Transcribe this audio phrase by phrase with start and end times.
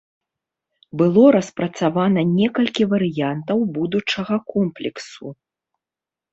[1.01, 5.25] Было распрацавана некалькі варыянтаў будучага комплексу.